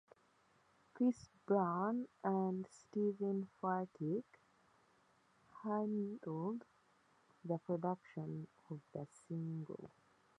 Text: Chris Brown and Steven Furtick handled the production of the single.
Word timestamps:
Chris 0.95 1.29
Brown 1.45 2.07
and 2.23 2.65
Steven 2.71 3.47
Furtick 3.61 4.23
handled 5.63 6.65
the 7.45 7.59
production 7.59 8.47
of 8.71 8.79
the 8.93 9.05
single. 9.27 9.91